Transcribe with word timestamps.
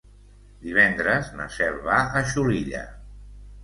Divendres 0.63 1.31
na 1.41 1.47
Cel 1.59 1.79
va 1.87 2.01
a 2.19 2.27
Xulilla. 2.35 2.87